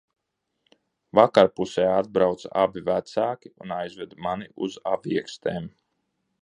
[1.19, 5.75] "Vakarpusē atbrauca abi vecāki un aizveda mani uz "Aviekstēm"."